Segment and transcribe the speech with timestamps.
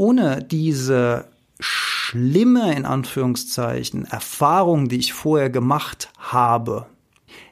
[0.00, 1.26] ohne diese
[1.60, 6.86] schlimme, in Anführungszeichen, Erfahrung, die ich vorher gemacht habe,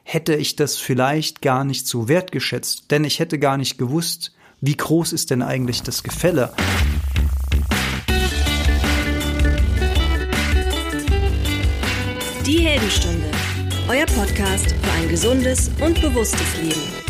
[0.01, 4.75] hätte ich das vielleicht gar nicht so wertgeschätzt, denn ich hätte gar nicht gewusst, wie
[4.75, 6.51] groß ist denn eigentlich das Gefälle.
[12.47, 13.29] Die Heldenstunde,
[13.87, 17.08] euer Podcast für ein gesundes und bewusstes Leben.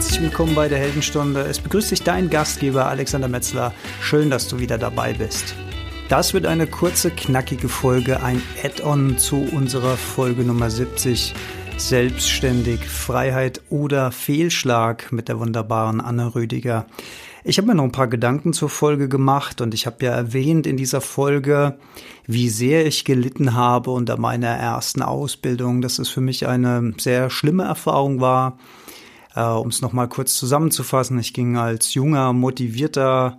[0.00, 1.42] Herzlich willkommen bei der Heldenstunde.
[1.42, 3.74] Es begrüßt dich dein Gastgeber Alexander Metzler.
[4.00, 5.54] Schön, dass du wieder dabei bist.
[6.08, 11.34] Das wird eine kurze, knackige Folge, ein Add-on zu unserer Folge Nummer 70.
[11.76, 16.86] Selbstständig, Freiheit oder Fehlschlag mit der wunderbaren Anne Rüdiger.
[17.44, 20.66] Ich habe mir noch ein paar Gedanken zur Folge gemacht und ich habe ja erwähnt
[20.66, 21.76] in dieser Folge,
[22.26, 27.28] wie sehr ich gelitten habe unter meiner ersten Ausbildung, dass es für mich eine sehr
[27.28, 28.56] schlimme Erfahrung war.
[29.34, 33.38] Äh, um es nochmal kurz zusammenzufassen, ich ging als junger, motivierter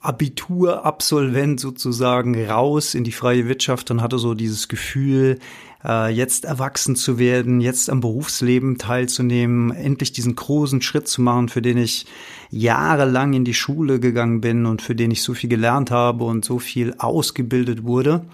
[0.00, 5.38] Abiturabsolvent sozusagen raus in die freie Wirtschaft und hatte so dieses Gefühl,
[5.84, 11.48] äh, jetzt erwachsen zu werden, jetzt am Berufsleben teilzunehmen, endlich diesen großen Schritt zu machen,
[11.48, 12.06] für den ich
[12.50, 16.44] jahrelang in die Schule gegangen bin und für den ich so viel gelernt habe und
[16.44, 18.24] so viel ausgebildet wurde.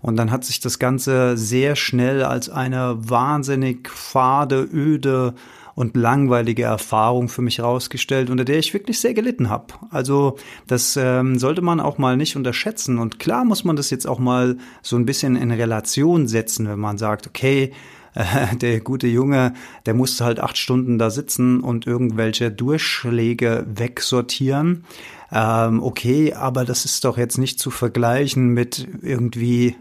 [0.00, 5.34] Und dann hat sich das Ganze sehr schnell als eine wahnsinnig fade, öde
[5.74, 9.74] und langweilige Erfahrung für mich herausgestellt, unter der ich wirklich sehr gelitten habe.
[9.90, 12.98] Also das ähm, sollte man auch mal nicht unterschätzen.
[12.98, 16.78] Und klar muss man das jetzt auch mal so ein bisschen in Relation setzen, wenn
[16.78, 17.72] man sagt, okay,
[18.60, 19.54] der gute Junge,
[19.86, 24.84] der musste halt acht Stunden da sitzen und irgendwelche Durchschläge wegsortieren.
[25.32, 29.74] Ähm, okay, aber das ist doch jetzt nicht zu vergleichen mit irgendwie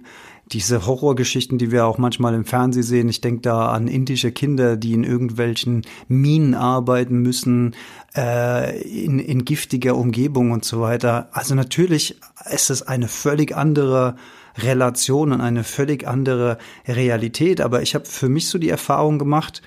[0.52, 3.10] diese Horrorgeschichten, die wir auch manchmal im Fernsehen sehen.
[3.10, 7.76] Ich denke da an indische Kinder, die in irgendwelchen Minen arbeiten müssen,
[8.16, 11.30] äh, in, in giftiger Umgebung und so weiter.
[11.32, 12.20] Also natürlich
[12.52, 14.16] ist es eine völlig andere
[14.58, 16.58] Relation und eine völlig andere
[16.88, 17.62] Realität.
[17.62, 19.62] Aber ich habe für mich so die Erfahrung gemacht,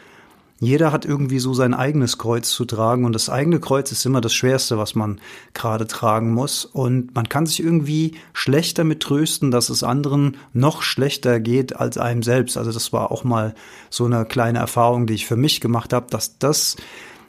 [0.59, 4.23] jeder hat irgendwie so sein eigenes Kreuz zu tragen und das eigene Kreuz ist immer
[4.23, 5.21] das Schwerste, was man
[5.53, 6.65] gerade tragen muss.
[6.65, 11.99] Und man kann sich irgendwie schlecht damit trösten, dass es anderen noch schlechter geht als
[11.99, 12.57] einem selbst.
[12.57, 13.55] Also das war auch mal
[13.91, 16.77] so eine kleine Erfahrung, die ich für mich gemacht habe, dass das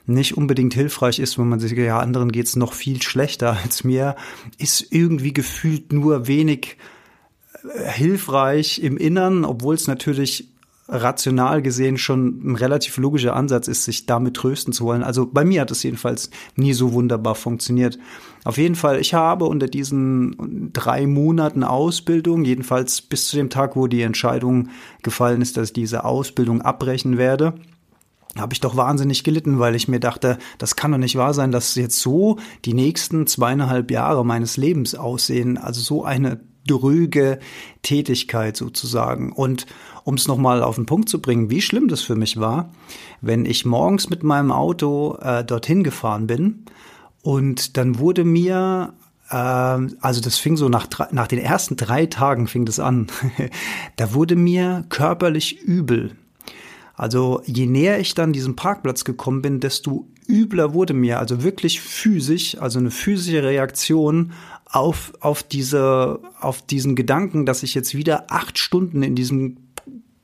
[0.06, 4.16] nicht unbedingt hilfreich ist, wenn man sich, ja, anderen geht's noch viel schlechter als mir,
[4.56, 6.78] ist irgendwie gefühlt nur wenig
[7.62, 10.48] äh, hilfreich im Innern, obwohl es natürlich
[10.88, 15.02] rational gesehen schon ein relativ logischer Ansatz ist, sich damit trösten zu wollen.
[15.02, 17.98] Also bei mir hat es jedenfalls nie so wunderbar funktioniert.
[18.44, 23.76] Auf jeden Fall, ich habe unter diesen drei Monaten Ausbildung, jedenfalls bis zu dem Tag,
[23.76, 24.70] wo die Entscheidung
[25.02, 27.54] gefallen ist, dass ich diese Ausbildung abbrechen werde,
[28.36, 31.52] habe ich doch wahnsinnig gelitten, weil ich mir dachte, das kann doch nicht wahr sein,
[31.52, 35.58] dass jetzt so die nächsten zweieinhalb Jahre meines Lebens aussehen.
[35.58, 37.40] Also so eine dröge
[37.82, 39.32] Tätigkeit sozusagen.
[39.32, 39.66] Und
[40.04, 42.70] um es nochmal auf den Punkt zu bringen, wie schlimm das für mich war,
[43.20, 46.64] wenn ich morgens mit meinem Auto äh, dorthin gefahren bin
[47.22, 48.94] und dann wurde mir
[49.30, 53.08] äh, also das fing so nach, nach den ersten drei Tagen fing das an.
[53.96, 56.16] da wurde mir körperlich übel.
[56.94, 61.80] Also je näher ich dann diesem Parkplatz gekommen bin, desto übler wurde mir, also wirklich
[61.80, 64.32] physisch, also eine physische Reaktion
[64.66, 69.56] auf, auf diese, auf diesen Gedanken, dass ich jetzt wieder acht Stunden in diesem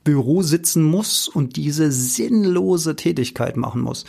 [0.03, 4.05] Büro sitzen muss und diese sinnlose Tätigkeit machen muss.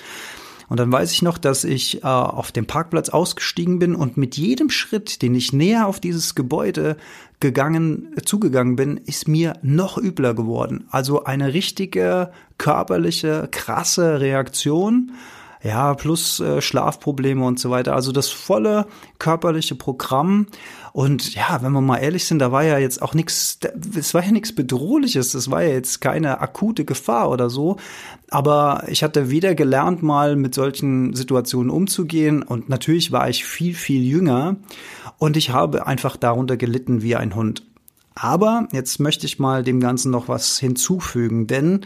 [0.69, 4.37] Und dann weiß ich noch, dass ich äh, auf dem Parkplatz ausgestiegen bin und mit
[4.37, 6.97] jedem Schritt, den ich näher auf dieses Gebäude
[7.39, 10.87] gegangen, zugegangen bin, ist mir noch übler geworden.
[10.91, 15.13] Also eine richtige körperliche, krasse Reaktion
[15.63, 17.95] ja, plus äh, Schlafprobleme und so weiter.
[17.95, 18.87] Also das volle
[19.19, 20.47] körperliche Programm.
[20.93, 23.59] Und ja, wenn wir mal ehrlich sind, da war ja jetzt auch nichts,
[23.97, 27.77] es war ja nichts Bedrohliches, es war ja jetzt keine akute Gefahr oder so.
[28.31, 32.43] Aber ich hatte wieder gelernt, mal mit solchen Situationen umzugehen.
[32.43, 34.57] Und natürlich war ich viel, viel jünger.
[35.19, 37.63] Und ich habe einfach darunter gelitten wie ein Hund.
[38.15, 41.85] Aber jetzt möchte ich mal dem Ganzen noch was hinzufügen, denn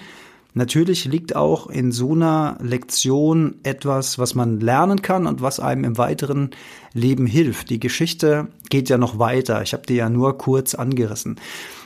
[0.54, 5.84] Natürlich liegt auch in so einer Lektion etwas, was man lernen kann und was einem
[5.84, 6.50] im weiteren
[6.92, 7.70] Leben hilft.
[7.70, 9.62] Die Geschichte geht ja noch weiter.
[9.62, 11.38] Ich habe die ja nur kurz angerissen.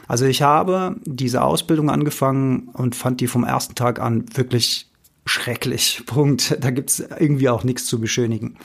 [0.08, 4.88] Also ich habe diese Ausbildung angefangen und fand die vom ersten Tag an wirklich
[5.26, 6.02] schrecklich.
[6.06, 6.56] Punkt.
[6.60, 8.56] Da gibt's irgendwie auch nichts zu beschönigen.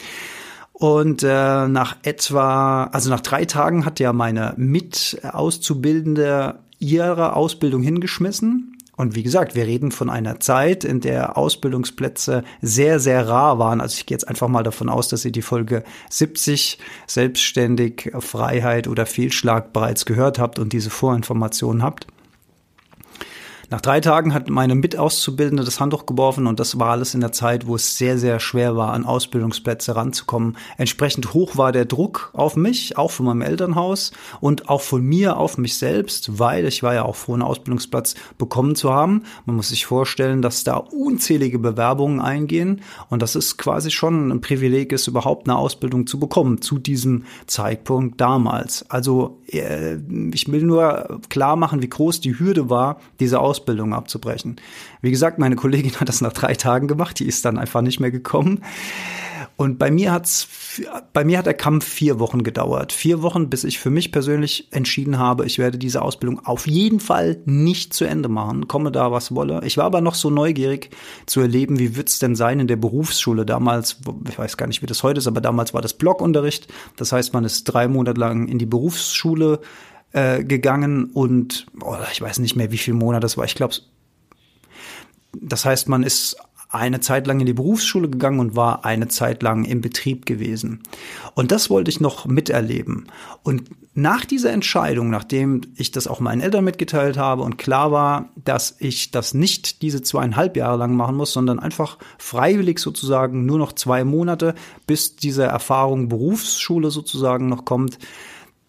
[0.73, 8.77] Und äh, nach etwa, also nach drei Tagen hat ja meine Mitauszubildende ihre Ausbildung hingeschmissen
[8.99, 13.79] Und wie gesagt, wir reden von einer Zeit, in der Ausbildungsplätze sehr, sehr rar waren.
[13.79, 18.89] Also ich gehe jetzt einfach mal davon aus, dass ihr die Folge 70 Selbstständig, Freiheit
[18.89, 22.07] oder Fehlschlag bereits gehört habt und diese Vorinformationen habt.
[23.71, 27.31] Nach drei Tagen hat meine Mitauszubildende das Handtuch geworfen und das war alles in der
[27.31, 30.57] Zeit, wo es sehr, sehr schwer war, an Ausbildungsplätze ranzukommen.
[30.77, 34.11] Entsprechend hoch war der Druck auf mich, auch von meinem Elternhaus
[34.41, 38.15] und auch von mir auf mich selbst, weil ich war ja auch froh, einen Ausbildungsplatz
[38.39, 39.21] bekommen zu haben.
[39.45, 44.41] Man muss sich vorstellen, dass da unzählige Bewerbungen eingehen und das ist quasi schon ein
[44.41, 48.89] Privileg ist, überhaupt eine Ausbildung zu bekommen zu diesem Zeitpunkt damals.
[48.89, 49.97] Also äh,
[50.33, 54.55] ich will nur klar machen, wie groß die Hürde war, diese Ausbildung Ausbildung abzubrechen.
[55.01, 57.99] Wie gesagt, meine Kollegin hat das nach drei Tagen gemacht, die ist dann einfach nicht
[57.99, 58.61] mehr gekommen.
[59.57, 60.47] Und bei mir hat's,
[61.11, 62.93] bei mir hat der Kampf vier Wochen gedauert.
[62.93, 67.01] Vier Wochen, bis ich für mich persönlich entschieden habe, ich werde diese Ausbildung auf jeden
[67.01, 69.59] Fall nicht zu Ende machen, komme da was wolle.
[69.65, 70.91] Ich war aber noch so neugierig
[71.25, 73.97] zu erleben, wie wird's denn sein in der Berufsschule damals,
[74.29, 76.71] ich weiß gar nicht, wie das heute ist, aber damals war das Blockunterricht.
[76.95, 79.59] Das heißt, man ist drei Monate lang in die Berufsschule
[80.11, 83.45] äh, gegangen und oh, ich weiß nicht mehr, wie viel Monate das war.
[83.45, 83.75] Ich glaube,
[85.33, 86.37] das heißt, man ist
[86.71, 90.83] eine Zeit lang in die Berufsschule gegangen und war eine Zeit lang im Betrieb gewesen.
[91.33, 93.07] Und das wollte ich noch miterleben.
[93.41, 93.63] Und
[93.95, 98.75] nach dieser Entscheidung, nachdem ich das auch meinen Eltern mitgeteilt habe und klar war, dass
[98.77, 103.73] ich das nicht diese zweieinhalb Jahre lang machen muss, sondern einfach freiwillig sozusagen nur noch
[103.73, 104.53] zwei Monate,
[104.85, 107.97] bis diese Erfahrung Berufsschule sozusagen noch kommt,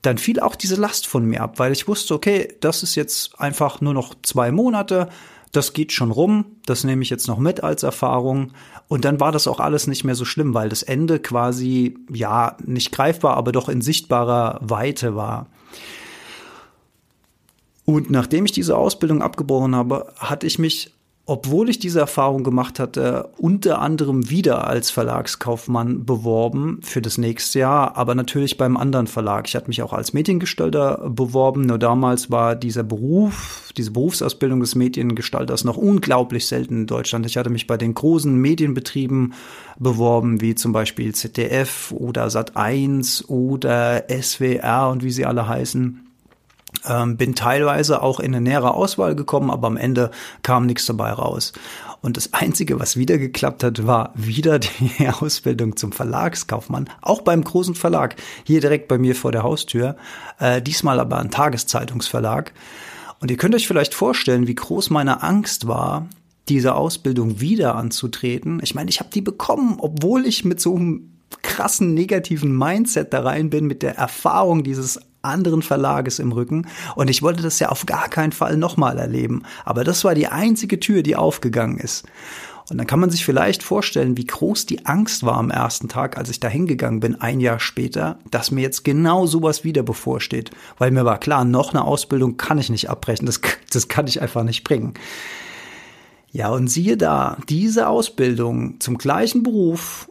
[0.03, 3.39] dann fiel auch diese Last von mir ab, weil ich wusste, okay, das ist jetzt
[3.39, 5.09] einfach nur noch zwei Monate,
[5.53, 8.53] das geht schon rum, das nehme ich jetzt noch mit als Erfahrung.
[8.89, 12.57] Und dann war das auch alles nicht mehr so schlimm, weil das Ende quasi, ja,
[12.65, 15.49] nicht greifbar, aber doch in sichtbarer Weite war.
[17.85, 20.95] Und nachdem ich diese Ausbildung abgebrochen habe, hatte ich mich
[21.31, 27.61] obwohl ich diese Erfahrung gemacht hatte, unter anderem wieder als Verlagskaufmann beworben für das nächste
[27.61, 29.47] Jahr, aber natürlich beim anderen Verlag.
[29.47, 34.75] Ich hatte mich auch als Mediengestalter beworben, nur damals war dieser Beruf, diese Berufsausbildung des
[34.75, 37.25] Mediengestalters noch unglaublich selten in Deutschland.
[37.27, 39.35] Ich hatte mich bei den großen Medienbetrieben
[39.79, 46.10] beworben, wie zum Beispiel ZDF oder Sat1 oder SWR und wie sie alle heißen.
[46.89, 50.11] Ähm, bin teilweise auch in eine nähere Auswahl gekommen, aber am Ende
[50.43, 51.53] kam nichts dabei raus.
[52.03, 57.45] Und das Einzige, was wieder geklappt hat, war wieder die Ausbildung zum Verlagskaufmann, auch beim
[57.45, 59.97] großen Verlag, hier direkt bei mir vor der Haustür,
[60.39, 62.53] äh, diesmal aber ein Tageszeitungsverlag.
[63.21, 66.09] Und ihr könnt euch vielleicht vorstellen, wie groß meine Angst war,
[66.49, 68.61] diese Ausbildung wieder anzutreten.
[68.63, 71.11] Ich meine, ich habe die bekommen, obwohl ich mit so einem
[71.43, 77.11] krassen negativen Mindset da rein bin, mit der Erfahrung dieses anderen Verlages im Rücken und
[77.11, 79.43] ich wollte das ja auf gar keinen Fall nochmal erleben.
[79.65, 82.05] Aber das war die einzige Tür, die aufgegangen ist.
[82.71, 86.17] Und dann kann man sich vielleicht vorstellen, wie groß die Angst war am ersten Tag,
[86.17, 90.53] als ich da hingegangen bin, ein Jahr später, dass mir jetzt genau sowas wieder bevorsteht.
[90.79, 93.41] Weil mir war klar, noch eine Ausbildung kann ich nicht abbrechen, das,
[93.73, 94.95] das kann ich einfach nicht bringen.
[96.33, 100.09] Ja, und siehe da, diese Ausbildung zum gleichen Beruf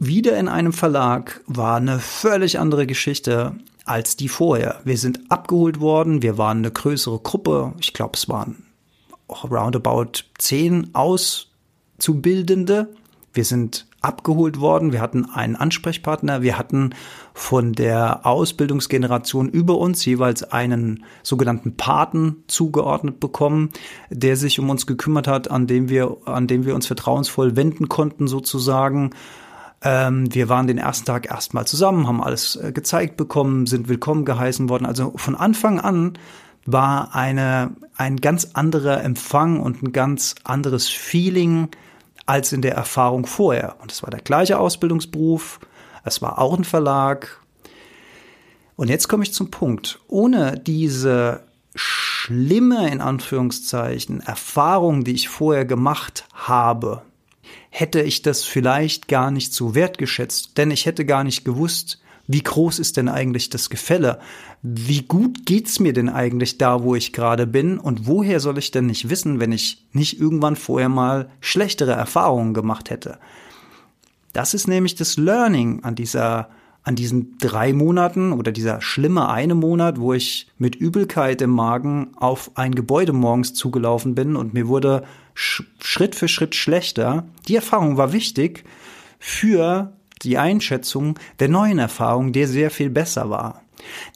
[0.00, 3.54] wieder in einem Verlag war eine völlig andere Geschichte
[3.84, 4.80] als die vorher.
[4.82, 8.64] Wir sind abgeholt worden, wir waren eine größere Gruppe, ich glaube es waren
[9.28, 12.88] roundabout zehn Auszubildende.
[13.32, 16.94] Wir sind abgeholt worden, wir hatten einen Ansprechpartner, wir hatten
[17.34, 23.68] von der Ausbildungsgeneration über uns jeweils einen sogenannten Paten zugeordnet bekommen,
[24.08, 27.88] der sich um uns gekümmert hat, an dem wir, an dem wir uns vertrauensvoll wenden
[27.88, 29.10] konnten sozusagen
[29.82, 34.24] ähm, wir waren den ersten Tag erstmal zusammen, haben alles äh, gezeigt bekommen, sind willkommen
[34.24, 34.86] geheißen worden.
[34.86, 36.18] Also von Anfang an
[36.66, 41.68] war eine, ein ganz anderer Empfang und ein ganz anderes Feeling
[42.26, 43.76] als in der Erfahrung vorher.
[43.80, 45.60] Und es war der gleiche Ausbildungsberuf,
[46.04, 47.40] es war auch ein Verlag.
[48.76, 50.00] Und jetzt komme ich zum Punkt.
[50.08, 51.42] Ohne diese
[51.74, 57.02] schlimme, in Anführungszeichen, Erfahrung, die ich vorher gemacht habe,
[57.70, 62.42] hätte ich das vielleicht gar nicht so wertgeschätzt, denn ich hätte gar nicht gewusst, wie
[62.42, 64.20] groß ist denn eigentlich das Gefälle?
[64.62, 67.78] Wie gut geht's mir denn eigentlich da, wo ich gerade bin?
[67.78, 72.54] Und woher soll ich denn nicht wissen, wenn ich nicht irgendwann vorher mal schlechtere Erfahrungen
[72.54, 73.18] gemacht hätte?
[74.32, 76.50] Das ist nämlich das Learning an dieser
[76.82, 82.12] an diesen drei Monaten oder dieser schlimme eine Monat, wo ich mit Übelkeit im Magen
[82.16, 85.04] auf ein Gebäude morgens zugelaufen bin und mir wurde
[85.40, 87.24] Schritt für Schritt schlechter.
[87.48, 88.64] Die Erfahrung war wichtig
[89.18, 93.62] für die Einschätzung der neuen Erfahrung, der sehr viel besser war.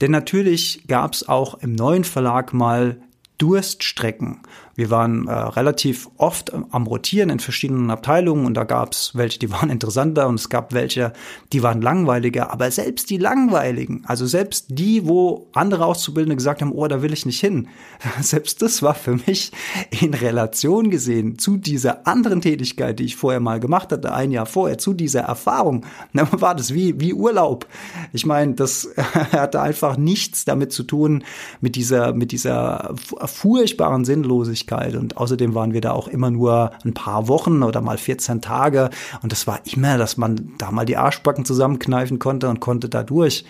[0.02, 3.00] Denn natürlich gab es auch im neuen Verlag mal
[3.38, 4.42] Durststrecken.
[4.74, 9.38] Wir waren äh, relativ oft am Rotieren in verschiedenen Abteilungen und da gab es welche,
[9.38, 11.12] die waren interessanter und es gab welche,
[11.52, 12.52] die waren langweiliger.
[12.52, 17.12] Aber selbst die langweiligen, also selbst die, wo andere Auszubildende gesagt haben, oh, da will
[17.12, 17.68] ich nicht hin,
[18.20, 19.52] selbst das war für mich
[20.00, 24.46] in Relation gesehen zu dieser anderen Tätigkeit, die ich vorher mal gemacht hatte, ein Jahr
[24.46, 27.66] vorher, zu dieser Erfahrung, dann war das wie, wie Urlaub.
[28.12, 28.88] Ich meine, das
[29.32, 31.24] hatte einfach nichts damit zu tun,
[31.60, 34.63] mit dieser, mit dieser furchtbaren Sinnlosigkeit.
[34.72, 38.90] Und außerdem waren wir da auch immer nur ein paar Wochen oder mal 14 Tage.
[39.22, 43.02] Und das war immer, dass man da mal die Arschbacken zusammenkneifen konnte und konnte da
[43.02, 43.44] durch.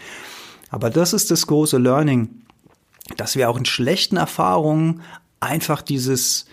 [0.71, 2.29] Aber das ist das große Learning,
[3.17, 5.03] dass wir auch in schlechten Erfahrungen
[5.41, 6.47] einfach dieses,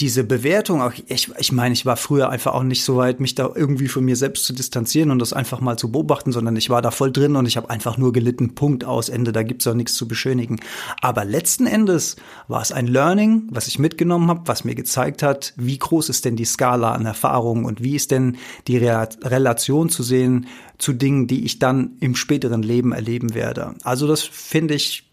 [0.00, 3.36] diese Bewertung, auch ich, ich meine, ich war früher einfach auch nicht so weit, mich
[3.36, 6.68] da irgendwie von mir selbst zu distanzieren und das einfach mal zu beobachten, sondern ich
[6.68, 9.68] war da voll drin und ich habe einfach nur gelitten, Punkt aus, Ende, da gibt's
[9.68, 10.58] auch nichts zu beschönigen.
[11.00, 12.16] Aber letzten Endes
[12.48, 16.24] war es ein Learning, was ich mitgenommen habe, was mir gezeigt hat, wie groß ist
[16.24, 18.36] denn die Skala an Erfahrungen und wie ist denn
[18.66, 20.46] die Re Relation zu sehen
[20.78, 23.74] zu Dingen, die ich dann im späteren Leben erleben werde.
[23.84, 25.08] Also das finde ich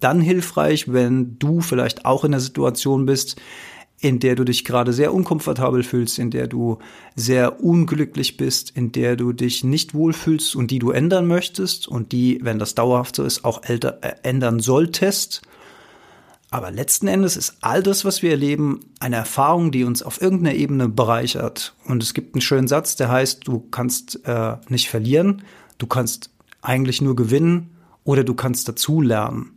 [0.00, 3.36] dann hilfreich, wenn du vielleicht auch in der Situation bist,
[3.98, 6.78] in der du dich gerade sehr unkomfortabel fühlst, in der du
[7.14, 12.12] sehr unglücklich bist, in der du dich nicht wohlfühlst und die du ändern möchtest und
[12.12, 15.42] die, wenn das dauerhaft so ist, auch älter, äh, ändern solltest.
[16.50, 20.54] Aber letzten Endes ist all das, was wir erleben, eine Erfahrung, die uns auf irgendeiner
[20.54, 21.74] Ebene bereichert.
[21.86, 25.42] Und es gibt einen schönen Satz, der heißt, du kannst äh, nicht verlieren,
[25.78, 26.30] du kannst
[26.62, 27.70] eigentlich nur gewinnen
[28.04, 29.55] oder du kannst dazulernen.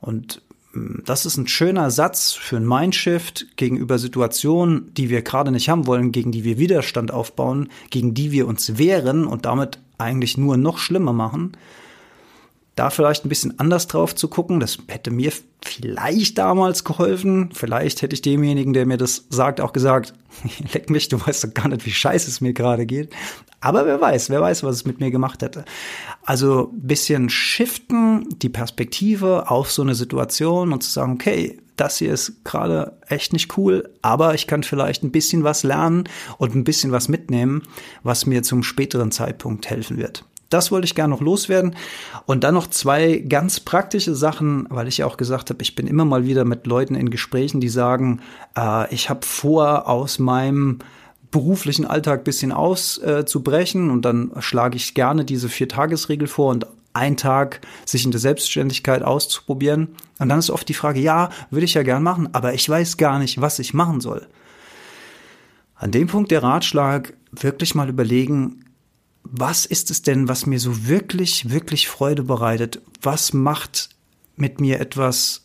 [0.00, 0.42] Und
[0.72, 5.68] mm, das ist ein schöner Satz für ein Mindshift gegenüber Situationen, die wir gerade nicht
[5.68, 10.38] haben wollen, gegen die wir Widerstand aufbauen, gegen die wir uns wehren und damit eigentlich
[10.38, 11.52] nur noch schlimmer machen.
[12.80, 15.32] Da vielleicht ein bisschen anders drauf zu gucken, das hätte mir
[15.62, 17.50] vielleicht damals geholfen.
[17.52, 20.14] Vielleicht hätte ich demjenigen, der mir das sagt, auch gesagt,
[20.72, 23.10] leck mich, du weißt doch gar nicht, wie scheiße es mir gerade geht.
[23.60, 25.66] Aber wer weiß, wer weiß, was es mit mir gemacht hätte.
[26.24, 32.14] Also bisschen shiften, die Perspektive auf so eine Situation und zu sagen, okay, das hier
[32.14, 36.04] ist gerade echt nicht cool, aber ich kann vielleicht ein bisschen was lernen
[36.38, 37.62] und ein bisschen was mitnehmen,
[38.02, 40.24] was mir zum späteren Zeitpunkt helfen wird.
[40.50, 41.76] Das wollte ich gerne noch loswerden.
[42.26, 45.86] Und dann noch zwei ganz praktische Sachen, weil ich ja auch gesagt habe, ich bin
[45.86, 48.20] immer mal wieder mit Leuten in Gesprächen, die sagen,
[48.56, 50.80] äh, ich habe vor, aus meinem
[51.30, 57.16] beruflichen Alltag bisschen auszubrechen äh, und dann schlage ich gerne diese Vier-Tages-Regel vor und ein
[57.16, 59.94] Tag sich in der Selbstständigkeit auszuprobieren.
[60.18, 62.96] Und dann ist oft die Frage, ja, würde ich ja gern machen, aber ich weiß
[62.96, 64.26] gar nicht, was ich machen soll.
[65.76, 68.64] An dem Punkt der Ratschlag, wirklich mal überlegen,
[69.22, 72.80] was ist es denn, was mir so wirklich, wirklich Freude bereitet?
[73.02, 73.90] Was macht
[74.36, 75.42] mit mir etwas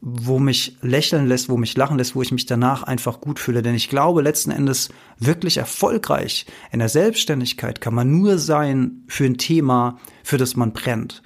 [0.00, 3.62] wo mich lächeln lässt, wo mich lachen lässt, wo ich mich danach einfach gut fühle.
[3.62, 9.24] Denn ich glaube, letzten Endes wirklich erfolgreich in der Selbstständigkeit kann man nur sein für
[9.24, 11.22] ein Thema, für das man brennt.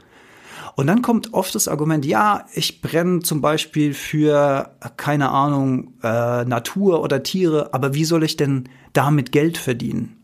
[0.77, 6.45] Und dann kommt oft das Argument, ja, ich brenne zum Beispiel für, keine Ahnung, äh,
[6.45, 10.24] Natur oder Tiere, aber wie soll ich denn damit Geld verdienen?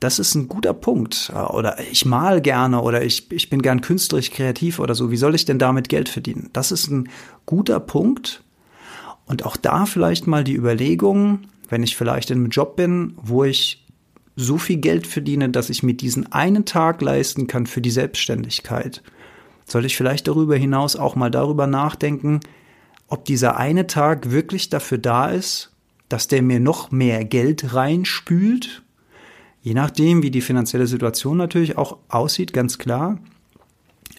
[0.00, 1.32] Das ist ein guter Punkt.
[1.50, 5.10] Oder ich mal gerne oder ich, ich bin gern künstlerisch kreativ oder so.
[5.10, 6.50] Wie soll ich denn damit Geld verdienen?
[6.52, 7.08] Das ist ein
[7.46, 8.42] guter Punkt.
[9.26, 13.44] Und auch da vielleicht mal die Überlegung, wenn ich vielleicht in einem Job bin, wo
[13.44, 13.84] ich
[14.36, 19.02] so viel Geld verdiene, dass ich mir diesen einen Tag leisten kann für die Selbstständigkeit,
[19.64, 22.40] soll ich vielleicht darüber hinaus auch mal darüber nachdenken,
[23.08, 25.72] ob dieser eine Tag wirklich dafür da ist,
[26.08, 28.82] dass der mir noch mehr Geld reinspült
[29.62, 33.18] Je nachdem, wie die finanzielle Situation natürlich auch aussieht, ganz klar.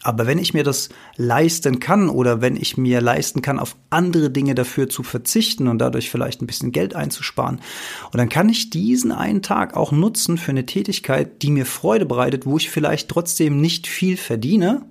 [0.01, 4.29] Aber wenn ich mir das leisten kann oder wenn ich mir leisten kann, auf andere
[4.29, 7.59] Dinge dafür zu verzichten und dadurch vielleicht ein bisschen Geld einzusparen,
[8.05, 12.05] und dann kann ich diesen einen Tag auch nutzen für eine Tätigkeit, die mir Freude
[12.05, 14.85] bereitet, wo ich vielleicht trotzdem nicht viel verdiene,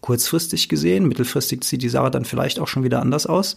[0.00, 1.08] kurzfristig gesehen.
[1.08, 3.56] Mittelfristig sieht die Sache dann vielleicht auch schon wieder anders aus.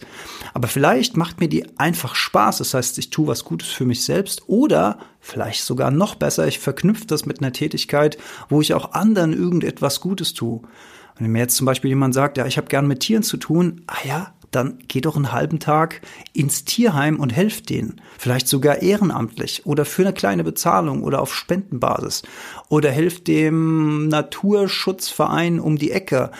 [0.54, 2.58] Aber vielleicht macht mir die einfach Spaß.
[2.58, 6.58] Das heißt, ich tue was Gutes für mich selbst oder vielleicht sogar noch besser, ich
[6.58, 8.18] verknüpfe das mit einer Tätigkeit,
[8.48, 10.62] wo ich auch anderen irgendetwas Gutes tue.
[11.18, 13.82] Wenn mir jetzt zum Beispiel jemand sagt, ja, ich habe gern mit Tieren zu tun,
[13.86, 16.02] ah ja, dann geh doch einen halben Tag
[16.32, 18.00] ins Tierheim und helft denen.
[18.18, 22.22] Vielleicht sogar ehrenamtlich oder für eine kleine Bezahlung oder auf Spendenbasis.
[22.68, 26.30] Oder helft dem Naturschutzverein um die Ecke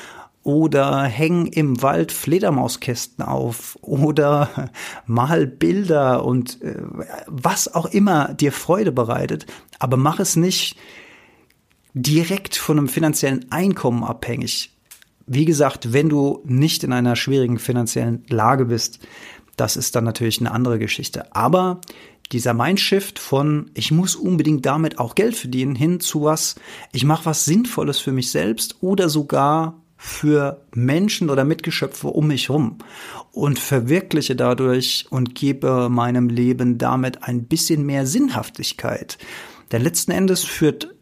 [0.42, 4.70] oder häng im Wald Fledermauskästen auf oder
[5.06, 6.82] mal Bilder und äh,
[7.26, 9.46] was auch immer dir Freude bereitet,
[9.78, 10.76] aber mach es nicht
[11.92, 14.72] direkt von einem finanziellen Einkommen abhängig
[15.32, 18.98] wie gesagt, wenn du nicht in einer schwierigen finanziellen Lage bist,
[19.54, 21.36] das ist dann natürlich eine andere Geschichte.
[21.36, 21.80] Aber
[22.32, 26.56] dieser Mindshift von, ich muss unbedingt damit auch Geld verdienen, hin zu was,
[26.92, 32.48] ich mache was Sinnvolles für mich selbst oder sogar für Menschen oder Mitgeschöpfe um mich
[32.48, 32.78] herum
[33.30, 39.16] und verwirkliche dadurch und gebe meinem Leben damit ein bisschen mehr Sinnhaftigkeit.
[39.70, 40.92] Denn letzten Endes führt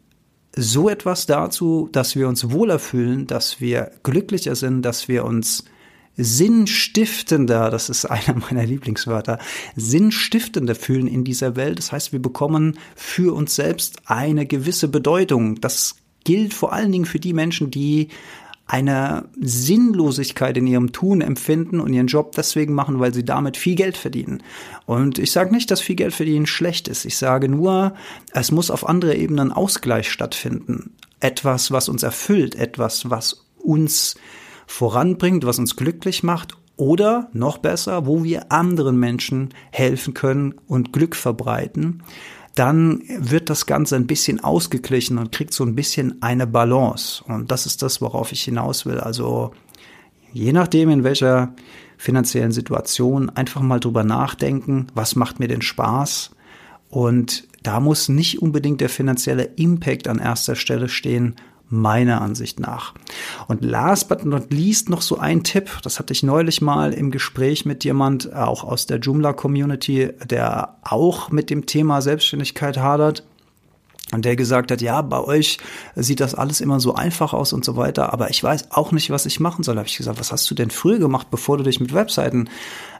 [0.55, 5.65] so etwas dazu, dass wir uns wohler fühlen, dass wir glücklicher sind, dass wir uns
[6.17, 9.39] sinnstiftender, das ist einer meiner Lieblingswörter,
[9.75, 11.79] sinnstiftender fühlen in dieser Welt.
[11.79, 15.61] Das heißt, wir bekommen für uns selbst eine gewisse Bedeutung.
[15.61, 18.09] Das gilt vor allen Dingen für die Menschen, die
[18.69, 23.73] eine Sinnlosigkeit in ihrem Tun empfinden und ihren Job deswegen machen, weil sie damit viel
[23.73, 24.43] Geld verdienen.
[24.85, 27.03] Und ich sage nicht, dass viel Geld verdienen schlecht ist.
[27.03, 27.95] Ich sage nur,
[28.31, 30.93] es muss auf andere Ebenen Ausgleich stattfinden.
[31.19, 34.15] Etwas, was uns erfüllt, etwas, was uns
[34.67, 40.93] voranbringt, was uns glücklich macht oder noch besser, wo wir anderen Menschen helfen können und
[40.93, 42.03] Glück verbreiten,
[42.59, 47.23] dann wird das Ganze ein bisschen ausgeglichen und kriegt so ein bisschen eine Balance.
[47.25, 48.99] Und das ist das, worauf ich hinaus will.
[48.99, 49.53] Also
[50.33, 51.53] je nachdem, in welcher
[51.97, 56.31] finanziellen Situation, einfach mal drüber nachdenken, was macht mir denn Spaß?
[56.89, 61.35] Und da muss nicht unbedingt der finanzielle Impact an erster Stelle stehen,
[61.69, 62.93] meiner Ansicht nach.
[63.47, 67.11] Und last but not least noch so ein Tipp, das hatte ich neulich mal im
[67.11, 73.23] Gespräch mit jemand, auch aus der Joomla-Community, der auch mit dem Thema Selbstständigkeit hadert.
[74.11, 75.59] Und der gesagt hat, ja, bei euch
[75.95, 79.11] sieht das alles immer so einfach aus und so weiter, aber ich weiß auch nicht,
[79.11, 79.77] was ich machen soll.
[79.77, 82.49] Habe ich gesagt, was hast du denn früher gemacht, bevor du dich mit Webseiten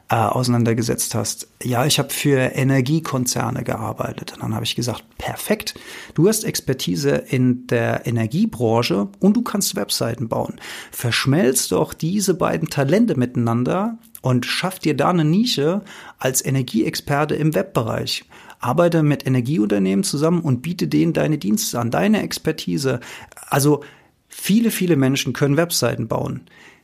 [0.10, 1.48] äh, auseinandergesetzt hast.
[1.62, 4.34] Ja, ich habe für Energiekonzerne gearbeitet.
[4.34, 5.76] Und dann habe ich gesagt, perfekt,
[6.16, 10.60] du hast Expertise in der Energiebranche und du kannst Webseiten bauen.
[10.92, 15.84] Verschmelzt doch diese beiden Talente miteinander und schaff dir da eine Nische
[16.18, 18.26] als Energieexperte im Webbereich.
[18.60, 23.00] Arbeite mit Energieunternehmen zusammen und biete denen deine Dienste an, deine Expertise.
[23.48, 23.84] Also
[24.28, 26.42] viele, viele Menschen können Webseiten bauen.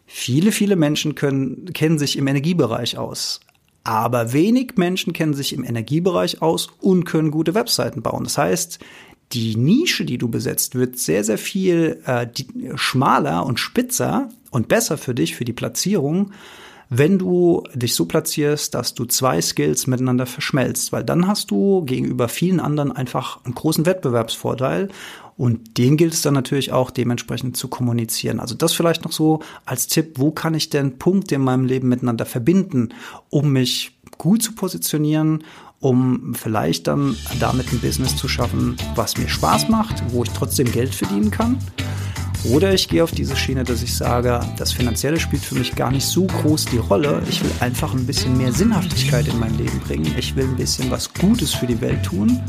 [0.08, 3.40] Viele, viele Menschen können, kennen sich im Energiebereich aus.
[3.84, 8.24] Aber wenig Menschen kennen sich im Energiebereich aus und können gute Webseiten bauen.
[8.24, 8.80] Das heißt,
[9.32, 14.68] die Nische, die du besetzt, wird sehr, sehr viel äh, die, schmaler und spitzer und
[14.68, 16.32] besser für dich, für die Platzierung,
[16.90, 21.84] wenn du dich so platzierst, dass du zwei Skills miteinander verschmelzt, weil dann hast du
[21.86, 24.90] gegenüber vielen anderen einfach einen großen Wettbewerbsvorteil
[25.38, 28.40] und den gilt es dann natürlich auch dementsprechend zu kommunizieren.
[28.40, 31.90] Also das vielleicht noch so als Tipp, wo kann ich denn Punkte in meinem Leben
[31.90, 32.90] miteinander verbinden,
[33.30, 35.44] um mich gut zu positionieren,
[35.80, 40.72] um vielleicht dann damit ein Business zu schaffen, was mir Spaß macht, wo ich trotzdem
[40.72, 41.58] Geld verdienen kann.
[42.52, 45.92] Oder ich gehe auf diese Schiene, dass ich sage, das Finanzielle spielt für mich gar
[45.92, 47.24] nicht so groß die Rolle.
[47.28, 50.14] Ich will einfach ein bisschen mehr Sinnhaftigkeit in mein Leben bringen.
[50.18, 52.40] Ich will ein bisschen was Gutes für die Welt tun.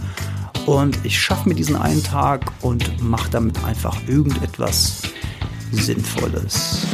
[0.67, 5.03] Und ich schaffe mir diesen einen Tag und mache damit einfach irgendetwas
[5.73, 6.87] Sinnvolles.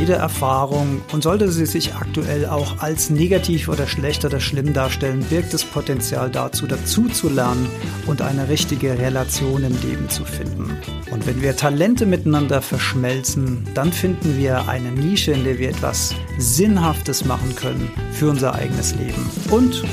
[0.00, 5.20] Jede Erfahrung und sollte sie sich aktuell auch als negativ oder schlecht oder schlimm darstellen,
[5.28, 7.68] birgt das Potenzial dazu, dazu zu lernen
[8.06, 10.74] und eine richtige Relation im Leben zu finden.
[11.10, 16.14] Und wenn wir Talente miteinander verschmelzen, dann finden wir eine Nische, in der wir etwas
[16.38, 19.84] Sinnhaftes machen können für unser eigenes Leben und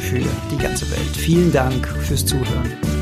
[0.00, 0.18] für
[0.50, 1.16] die ganze Welt.
[1.16, 3.01] Vielen Dank fürs Zuhören.